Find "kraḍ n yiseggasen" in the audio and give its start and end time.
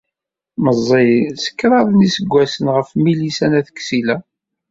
1.59-2.65